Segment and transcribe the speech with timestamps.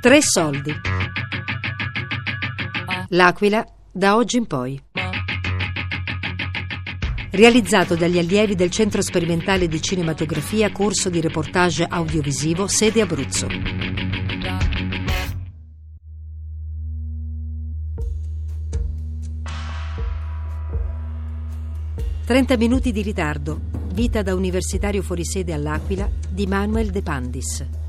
[0.00, 0.72] Tre soldi.
[3.08, 3.62] L'Aquila
[3.92, 4.82] da oggi in poi.
[7.32, 13.46] Realizzato dagli allievi del Centro Sperimentale di Cinematografia, corso di reportage audiovisivo, sede Abruzzo.
[22.24, 23.60] Trenta minuti di ritardo.
[23.92, 27.79] Vita da universitario fuori sede all'Aquila di Manuel De Pandis.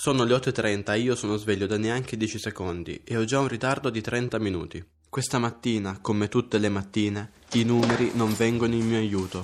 [0.00, 3.48] Sono le 8.30 e io sono sveglio da neanche 10 secondi e ho già un
[3.48, 4.82] ritardo di 30 minuti.
[5.10, 9.42] Questa mattina, come tutte le mattine, i numeri non vengono in mio aiuto.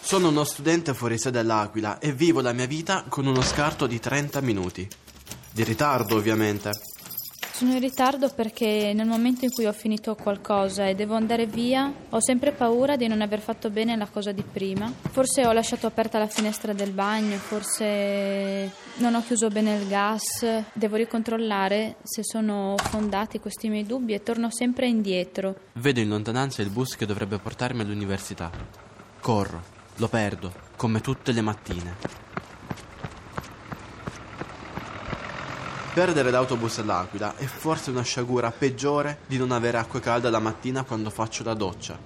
[0.00, 3.98] Sono uno studente fuori sede all'Aquila e vivo la mia vita con uno scarto di
[3.98, 4.88] 30 minuti.
[5.50, 6.70] Di ritardo, ovviamente.
[7.60, 11.92] Sono in ritardo perché nel momento in cui ho finito qualcosa e devo andare via,
[12.08, 14.90] ho sempre paura di non aver fatto bene la cosa di prima.
[15.10, 20.42] Forse ho lasciato aperta la finestra del bagno, forse non ho chiuso bene il gas.
[20.72, 25.56] Devo ricontrollare se sono fondati questi miei dubbi e torno sempre indietro.
[25.74, 28.50] Vedo in lontananza il bus che dovrebbe portarmi all'università.
[29.20, 29.62] Corro,
[29.96, 31.94] lo perdo, come tutte le mattine.
[35.92, 40.84] Perdere l'autobus all'Aquila è forse una sciagura peggiore di non avere acqua calda la mattina
[40.84, 41.98] quando faccio la doccia.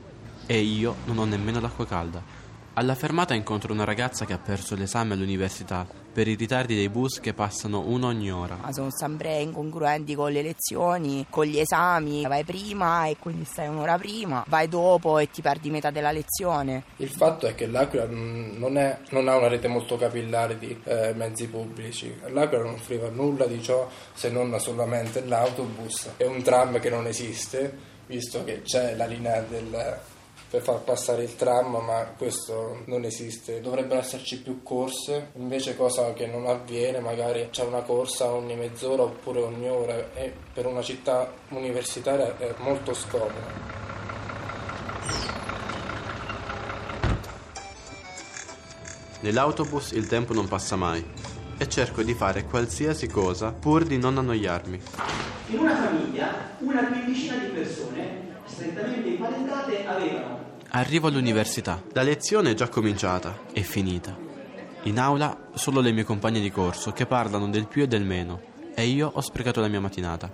[0.47, 2.23] E io non ho nemmeno l'acqua calda.
[2.73, 7.19] Alla fermata incontro una ragazza che ha perso l'esame all'università per i ritardi dei bus
[7.19, 8.57] che passano uno ogni ora.
[8.63, 12.25] Ma sono sempre incongruenti con le lezioni, con gli esami.
[12.25, 16.85] Vai prima e quindi stai un'ora prima, vai dopo e ti perdi metà della lezione.
[16.99, 21.13] Il fatto è che l'Aquila non, è, non ha una rete molto capillare di eh,
[21.15, 22.17] mezzi pubblici.
[22.29, 27.09] L'Aquila non offriva nulla di ciò se non solamente l'autobus e un tram che non
[27.09, 29.99] esiste, visto che c'è la linea del
[30.55, 33.61] per far passare il tram, ma questo non esiste.
[33.61, 39.03] Dovrebbero esserci più corse, invece cosa che non avviene, magari c'è una corsa ogni mezz'ora
[39.03, 43.33] oppure ogni ora e per una città universitaria è molto scomodo.
[49.23, 51.05] Nell'autobus il tempo non passa mai
[51.59, 54.81] e cerco di fare qualsiasi cosa pur di non annoiarmi.
[55.49, 61.81] In una famiglia, una quindicina di persone strettamente imparentate avevano Arrivo all'università.
[61.93, 64.17] La lezione è già cominciata, è finita.
[64.83, 68.41] In aula solo le mie compagne di corso che parlano del più e del meno
[68.75, 70.33] e io ho sprecato la mia mattinata.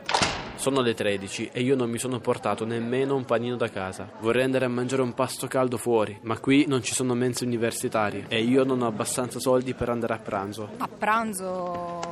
[0.54, 4.10] Sono le 13 e io non mi sono portato nemmeno un panino da casa.
[4.20, 8.24] Vorrei andare a mangiare un pasto caldo fuori, ma qui non ci sono mense universitarie
[8.28, 10.70] e io non ho abbastanza soldi per andare a pranzo.
[10.78, 12.09] A pranzo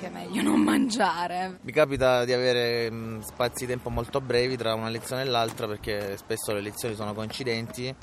[0.00, 1.58] che è meglio non mangiare.
[1.60, 5.66] Mi capita di avere mm, spazi di tempo molto brevi tra una lezione e l'altra
[5.66, 7.94] perché spesso le lezioni sono coincidenti,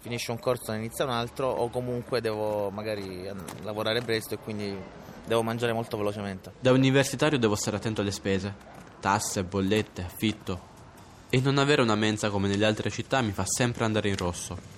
[0.00, 3.28] finisce un corso e inizia un altro o comunque devo magari
[3.62, 4.76] lavorare presto e quindi
[5.24, 6.52] devo mangiare molto velocemente.
[6.60, 8.54] Da universitario devo stare attento alle spese,
[9.00, 10.74] tasse, bollette, affitto.
[11.30, 14.74] E non avere una mensa come nelle altre città mi fa sempre andare in rosso.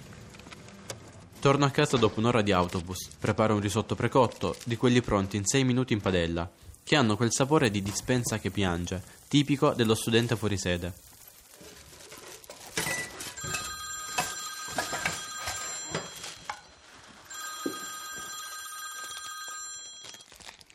[1.41, 5.45] Torno a casa dopo un'ora di autobus, preparo un risotto precotto, di quelli pronti in
[5.45, 6.51] 6 minuti in padella,
[6.89, 10.95] che hanno quel sapore di dispensa che piange, tipico dello studente fuori sede.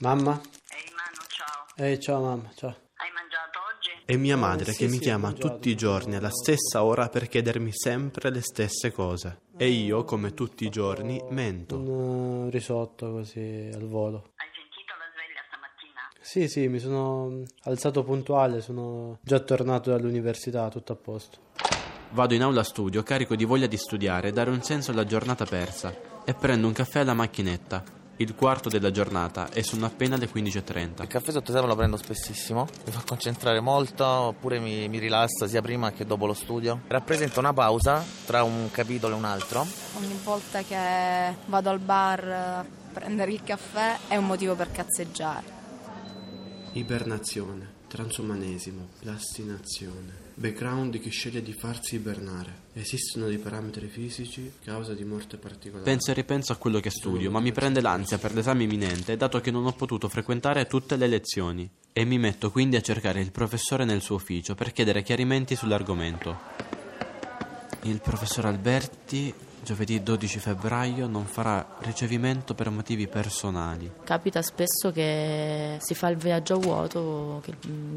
[0.02, 0.40] Mamma?
[0.70, 1.66] Ehi Manu, ciao.
[1.76, 2.76] Ehi, ciao mamma, ciao.
[2.96, 3.90] Hai mangiato oggi?
[4.06, 6.84] È mia madre Eh, che sì, mi sì, chiama mangiato, tutti i giorni alla stessa
[6.84, 9.42] ora per chiedermi sempre le stesse cose.
[9.58, 11.78] E io, come tutti i giorni, mento.
[11.78, 14.34] Un eh, risotto così al volo.
[14.36, 16.02] Hai sentito la sveglia stamattina?
[16.34, 21.38] Sì, sì, mi sono alzato puntuale, sono già tornato dall'università, tutto a posto.
[22.10, 25.46] Vado in aula studio carico di voglia di studiare e dare un senso alla giornata
[25.46, 25.96] persa
[26.26, 27.84] e prendo un caffè alla macchinetta.
[28.16, 31.04] Il quarto della giornata e sono appena le 15.30.
[31.04, 35.46] Il caffè sotto esame lo prendo spessissimo, mi fa concentrare molto oppure mi, mi rilassa
[35.46, 36.82] sia prima che dopo lo studio.
[36.88, 39.68] Rappresenta una pausa tra un capitolo e un altro.
[40.00, 45.62] Ogni volta che vado al bar a prendere il caffè è un motivo per cazzeggiare.
[46.76, 50.32] Ibernazione, transumanesimo, plastinazione.
[50.34, 52.62] Background di chi sceglie di farsi ibernare.
[52.74, 55.84] Esistono dei parametri fisici, causa di morte particolare.
[55.84, 59.40] Penso e ripenso a quello che studio, ma mi prende l'ansia per l'esame imminente, dato
[59.40, 61.70] che non ho potuto frequentare tutte le lezioni.
[61.94, 66.73] E mi metto quindi a cercare il professore nel suo ufficio per chiedere chiarimenti sull'argomento.
[67.84, 69.34] Il professor Alberti
[69.64, 73.90] giovedì 12 febbraio, non farà ricevimento per motivi personali.
[74.04, 77.54] Capita spesso che si fa il viaggio a vuoto, che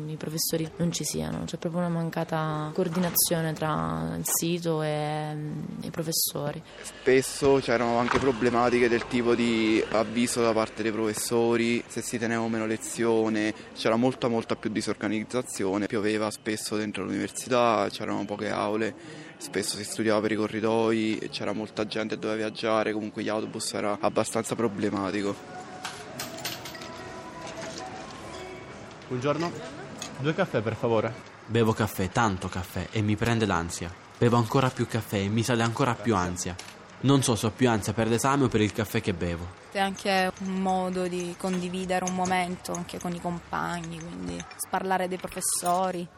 [0.07, 5.63] i professori non ci siano, c'è proprio una mancata coordinazione tra il sito e mm,
[5.83, 6.63] i professori.
[6.83, 12.47] Spesso c'erano anche problematiche del tipo di avviso da parte dei professori, se si teneva
[12.49, 19.77] meno lezione, c'era molta molta più disorganizzazione, pioveva spesso dentro l'università, c'erano poche aule spesso
[19.77, 23.99] si studiava per i corridoi, c'era molta gente che doveva viaggiare, comunque gli autobus era
[24.01, 25.35] abbastanza problematico.
[29.09, 29.53] Buongiorno,
[30.19, 31.35] due caffè per favore.
[31.47, 33.93] Bevo caffè, tanto caffè, e mi prende l'ansia.
[34.19, 36.57] Bevo ancora più caffè e mi sale ancora più ansia.
[36.99, 39.47] Non so se ho più ansia per l'esame o per il caffè che bevo.
[39.71, 45.19] È anche un modo di condividere un momento anche con i compagni, quindi sparlare dei
[45.19, 46.09] professori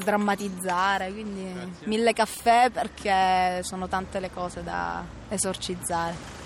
[0.00, 1.86] sdrammatizzare, quindi Grazie.
[1.86, 6.38] mille caffè perché sono tante le cose da esorcizzare.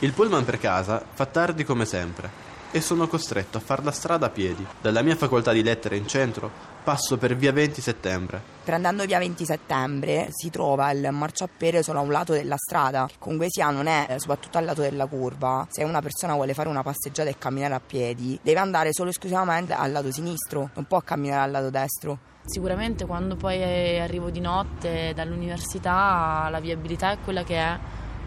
[0.00, 4.26] Il pullman per casa fa tardi come sempre e sono costretto a fare la strada
[4.26, 4.66] a piedi.
[4.80, 6.50] Dalla mia facoltà di lettere in centro
[6.82, 8.51] passo per via 20 settembre.
[8.64, 13.16] Prendendo via 20 settembre si trova il marciapiede solo a un lato della strada, che
[13.18, 15.66] comunque sia non è eh, soprattutto al lato della curva.
[15.68, 19.72] Se una persona vuole fare una passeggiata e camminare a piedi, deve andare solo esclusivamente
[19.72, 22.18] al lato sinistro, non può camminare al lato destro.
[22.44, 27.76] Sicuramente quando poi arrivo di notte dall'università la viabilità è quella che è,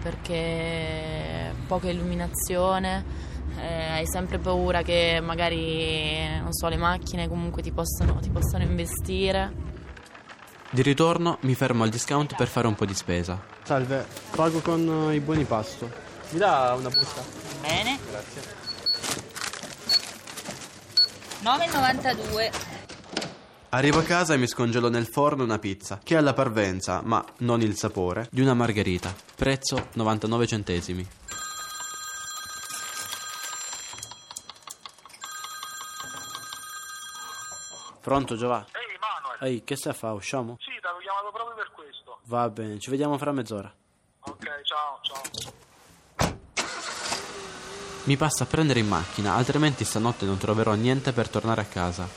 [0.03, 3.03] perché poca illuminazione
[3.57, 9.74] eh, hai sempre paura che magari, so, le macchine comunque ti possano, ti possano investire.
[10.75, 13.41] Di ritorno mi fermo al discount per fare un po' di spesa.
[13.63, 14.05] Salve,
[14.35, 15.89] pago con i buoni pasto.
[16.31, 17.23] Mi dà una busta?
[17.61, 17.97] Bene.
[18.09, 18.41] Grazie.
[21.43, 22.51] 9,92.
[23.69, 27.23] Arrivo a casa e mi scongelo nel forno una pizza, che ha la parvenza, ma
[27.37, 29.15] non il sapore, di una margherita.
[29.33, 31.07] Prezzo 99 centesimi.
[38.01, 38.83] Pronto Giovanni?
[39.35, 39.53] Ehi Manuel.
[39.53, 40.13] Ehi, che stai a fare?
[40.13, 40.57] Usciamo?
[40.59, 42.19] Sì, ti avevo chiamato proprio per questo.
[42.25, 43.73] Va bene, ci vediamo fra mezz'ora.
[44.21, 45.53] Ok, ciao, ciao.
[48.05, 52.07] Mi passa a prendere in macchina, altrimenti stanotte non troverò niente per tornare a casa.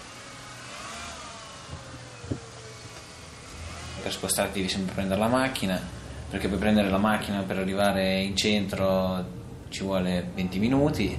[4.02, 5.80] Per spostarti devi sempre prendere la macchina,
[6.28, 9.36] perché per prendere la macchina per arrivare in centro
[9.70, 11.18] ci vuole 20 minuti,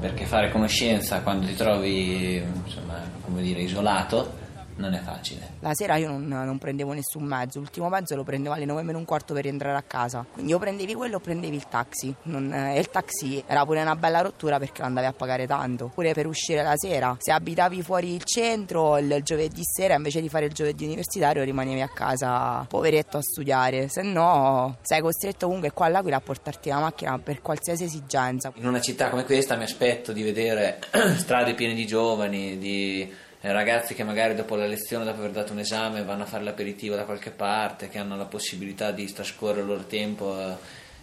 [0.00, 4.44] perché fare conoscenza quando ti trovi insomma, come dire, isolato
[4.76, 5.54] non è facile.
[5.60, 8.98] La sera io non, non, prendevo nessun mezzo, l'ultimo mezzo lo prendevo alle 9 meno
[8.98, 10.24] un quarto per rientrare a casa.
[10.30, 12.14] Quindi o prendevi quello o prendevi il taxi.
[12.24, 15.90] Non, eh, il taxi era pure una bella rottura perché lo andavi a pagare tanto.
[15.94, 17.16] Pure per uscire la sera.
[17.18, 21.80] Se abitavi fuori il centro il giovedì sera invece di fare il giovedì universitario rimanevi
[21.80, 23.88] a casa poveretto a studiare.
[23.88, 28.52] Se no sei costretto comunque qua all'Aquila a portarti la macchina per qualsiasi esigenza.
[28.54, 30.80] In una città come questa mi aspetto di vedere
[31.16, 35.60] strade piene di giovani, di ragazzi che magari dopo la lezione, dopo aver dato un
[35.60, 39.66] esame, vanno a fare l'aperitivo da qualche parte, che hanno la possibilità di trascorrere il
[39.66, 40.54] loro tempo eh,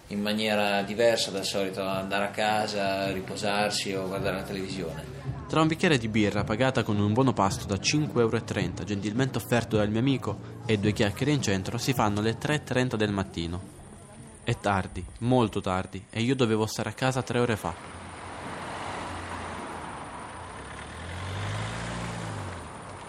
[0.08, 5.22] in maniera diversa dal solito, andare a casa, riposarsi o guardare la televisione.
[5.48, 9.78] Tra un bicchiere di birra pagata con un buono pasto da 5,30 euro, gentilmente offerto
[9.78, 13.62] dal mio amico, e due chiacchiere in centro, si fanno le 3.30 del mattino.
[14.44, 17.93] È tardi, molto tardi, e io dovevo stare a casa tre ore fa.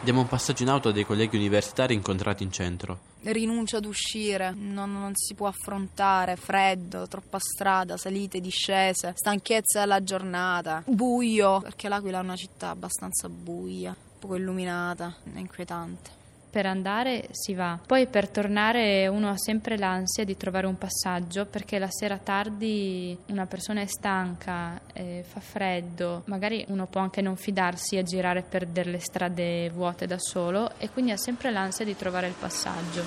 [0.04, 2.98] Diamo un passaggio in auto a dei colleghi universitari incontrati in centro.
[3.22, 10.04] Rinuncia ad uscire, non, non, si può affrontare, freddo, troppa strada, salite, discese, stanchezza della
[10.04, 16.23] giornata, buio, perché l'Aquila è una città abbastanza buia, poco illuminata, è inquietante
[16.54, 17.76] per andare si va.
[17.84, 23.18] Poi per tornare uno ha sempre l'ansia di trovare un passaggio perché la sera tardi
[23.30, 28.42] una persona è stanca, eh, fa freddo, magari uno può anche non fidarsi a girare
[28.42, 33.02] per delle strade vuote da solo e quindi ha sempre l'ansia di trovare il passaggio.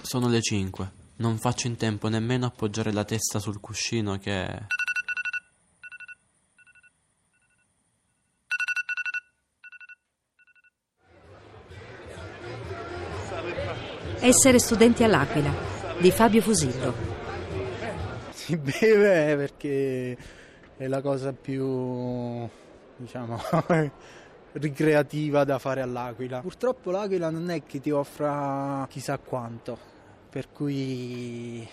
[0.00, 0.90] Sono le 5.
[1.16, 4.77] Non faccio in tempo nemmeno appoggiare la testa sul cuscino che...
[14.28, 15.50] Essere studenti all'Aquila
[15.98, 16.92] di Fabio Fusillo.
[18.28, 20.18] Si beve perché
[20.76, 22.46] è la cosa più,
[22.98, 23.40] diciamo,
[24.52, 26.40] ricreativa da fare all'Aquila.
[26.40, 29.78] Purtroppo l'Aquila non è che ti offra chissà quanto,
[30.28, 31.66] per cui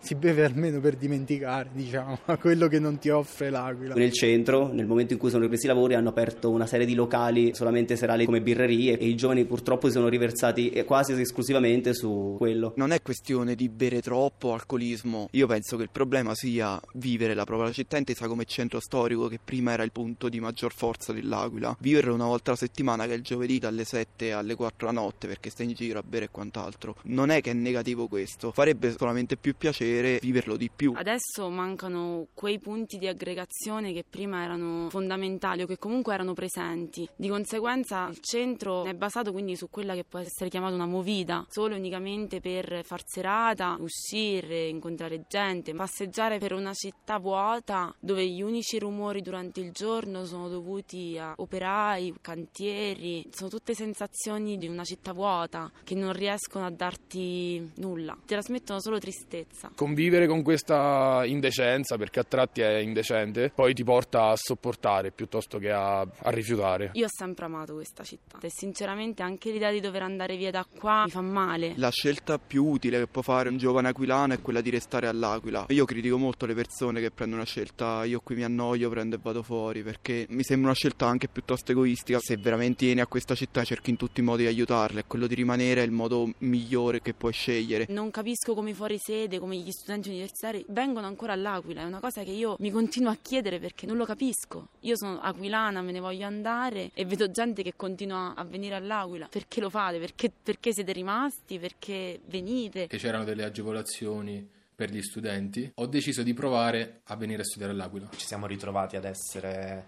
[0.00, 3.94] si beve almeno per dimenticare, diciamo, quello che non ti offre l'Aquila.
[3.94, 6.94] Nel centro, nel momento in cui sono ripresi i lavori, hanno aperto una serie di
[6.94, 12.36] locali solamente serali come birrerie e i giovani purtroppo si sono riversati quasi esclusivamente su
[12.38, 12.72] quello.
[12.76, 15.28] Non è questione di bere troppo, alcolismo.
[15.32, 19.38] Io penso che il problema sia vivere la propria città intesa come centro storico, che
[19.42, 21.76] prima era il punto di maggior forza dell'Aquila.
[21.80, 25.26] Viverlo una volta alla settimana, che è il giovedì dalle 7 alle 4 la notte,
[25.26, 26.96] perché stai in giro a bere e quant'altro.
[27.04, 29.87] Non è che è negativo questo, farebbe solamente più piacere
[30.20, 30.92] viverlo di più.
[30.94, 37.08] Adesso mancano quei punti di aggregazione che prima erano fondamentali o che comunque erano presenti.
[37.16, 41.46] Di conseguenza il centro è basato quindi su quella che può essere chiamata una movida,
[41.48, 48.26] solo e unicamente per far serata, uscire, incontrare gente, passeggiare per una città vuota dove
[48.26, 54.66] gli unici rumori durante il giorno sono dovuti a operai, cantieri, sono tutte sensazioni di
[54.66, 60.42] una città vuota che non riescono a darti nulla, ti trasmettono solo tristezza convivere con
[60.42, 66.00] questa indecenza, perché a tratti è indecente, poi ti porta a sopportare piuttosto che a,
[66.00, 66.90] a rifiutare.
[66.94, 70.66] Io ho sempre amato questa città e sinceramente anche l'idea di dover andare via da
[70.78, 71.74] qua mi fa male.
[71.76, 75.66] La scelta più utile che può fare un giovane aquilano è quella di restare all'Aquila.
[75.68, 79.20] Io critico molto le persone che prendono una scelta, io qui mi annoio, prendo e
[79.22, 82.18] vado fuori, perché mi sembra una scelta anche piuttosto egoistica.
[82.20, 85.36] Se veramente vieni a questa città cerchi in tutti i modi di aiutarle, quello di
[85.36, 87.86] rimanere è il modo migliore che puoi scegliere.
[87.90, 92.00] Non capisco come fuori sede, come gli gli studenti universitari vengono ancora all'Aquila, è una
[92.00, 94.68] cosa che io mi continuo a chiedere perché non lo capisco.
[94.80, 99.28] Io sono aquilana, me ne voglio andare e vedo gente che continua a venire all'Aquila.
[99.28, 99.98] Perché lo fate?
[99.98, 101.58] Perché, perché siete rimasti?
[101.58, 102.86] Perché venite?
[102.86, 107.72] Che c'erano delle agevolazioni per gli studenti, ho deciso di provare a venire a studiare
[107.72, 108.08] all'Aquila.
[108.16, 109.86] Ci siamo ritrovati ad essere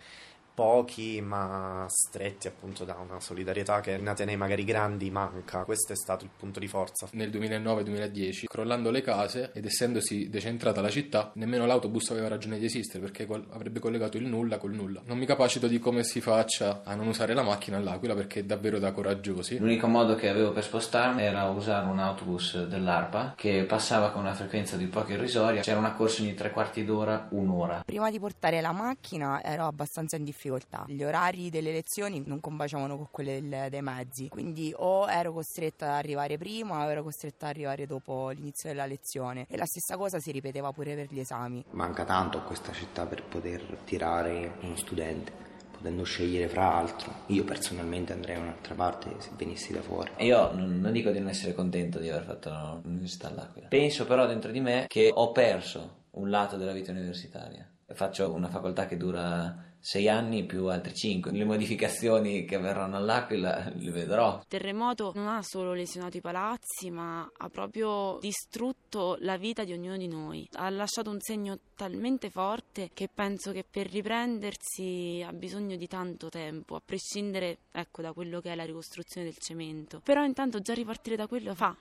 [0.61, 5.65] pochi ma stretti appunto da una solidarietà che in Atenei magari grandi manca.
[5.65, 7.09] Questo è stato il punto di forza.
[7.13, 12.67] Nel 2009-2010, crollando le case ed essendosi decentrata la città, nemmeno l'autobus aveva ragione di
[12.67, 15.01] esistere perché avrebbe collegato il nulla col nulla.
[15.07, 18.45] Non mi capacito di come si faccia a non usare la macchina all'Aquila perché è
[18.45, 19.57] davvero da coraggiosi.
[19.57, 24.35] L'unico modo che avevo per spostarmi era usare un autobus dell'ARPA che passava con una
[24.35, 25.63] frequenza di poco irrisoria.
[25.63, 27.81] C'era una corsa ogni tre quarti d'ora, un'ora.
[27.87, 30.85] Prima di portare la macchina ero abbastanza in difficoltà difficoltà.
[30.87, 35.93] Gli orari delle lezioni non combaciavano con quelli dei mezzi, quindi o ero costretta ad
[35.93, 39.47] arrivare prima o ero costretta ad arrivare dopo l'inizio della lezione.
[39.49, 41.65] E la stessa cosa si ripeteva pure per gli esami.
[41.71, 45.49] Manca tanto a questa città per poter tirare uno studente
[45.81, 47.11] potendo scegliere fra altro.
[47.27, 50.11] Io personalmente andrei da un'altra parte se venissi da fuori.
[50.19, 53.69] Io non, dico di non essere contento di aver fatto l'università all'Aquila.
[53.69, 57.67] Penso però dentro di me che ho perso un lato della vita universitaria.
[57.93, 61.33] Faccio una facoltà che dura sei anni più altri cinque.
[61.33, 64.39] Le modificazioni che verranno all'Aquila le vedrò.
[64.39, 69.73] Il terremoto non ha solo lesionato i palazzi, ma ha proprio distrutto la vita di
[69.73, 70.49] ognuno di noi.
[70.53, 76.29] Ha lasciato un segno talmente forte che penso che per riprendersi ha bisogno di tanto
[76.29, 80.01] tempo, a prescindere ecco, da quello che è la ricostruzione del cemento.
[80.05, 81.75] Però intanto già ripartire da quello fa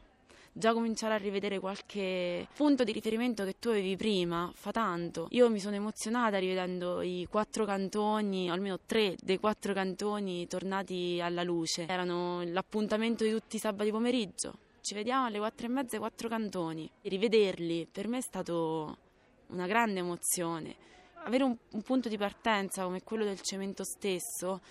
[0.52, 5.28] già cominciare a rivedere qualche punto di riferimento che tu avevi prima fa tanto.
[5.32, 11.44] Io mi sono emozionata rivedendo i quattro cantoni, almeno tre dei quattro cantoni tornati alla
[11.44, 11.86] luce.
[11.88, 14.54] Erano l'appuntamento di tutti i sabati pomeriggio.
[14.82, 16.90] Ci vediamo alle quattro e mezza, quattro cantoni.
[17.02, 18.98] E rivederli per me è stato
[19.48, 20.76] una grande emozione.
[21.24, 24.62] Avere un, un punto di partenza come quello del cemento stesso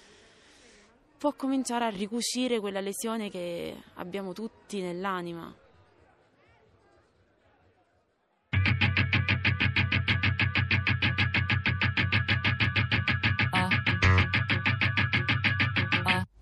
[1.18, 5.52] può cominciare a ricucire quella lesione che abbiamo tutti nell'anima.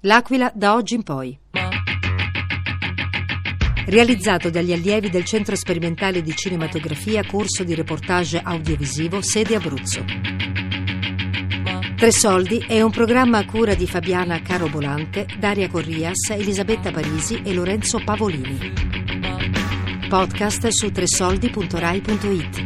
[0.06, 1.36] L'Aquila da oggi in poi.
[3.86, 10.04] Realizzato dagli allievi del Centro Sperimentale di Cinematografia, corso di reportage audiovisivo, sede Abruzzo.
[11.96, 17.52] Tre Soldi è un programma a cura di Fabiana Carobolante, Daria Corrias, Elisabetta Parisi e
[17.52, 18.72] Lorenzo Pavolini.
[20.08, 22.65] Podcast su tresoldi.rai.it.